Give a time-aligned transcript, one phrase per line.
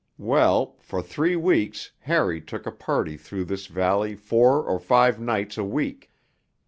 [0.17, 5.59] Well, for three weeks Harry took a party through this valley four or five nights
[5.59, 6.09] a week....